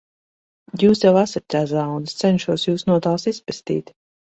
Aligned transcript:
Jūs 0.83 1.01
jau 1.05 1.11
esat 1.25 1.47
ķezā, 1.57 1.85
un 2.01 2.11
es 2.11 2.19
cenšos 2.25 2.67
Jūs 2.71 2.91
no 2.93 3.03
tās 3.09 3.33
izpestīt. 3.37 3.99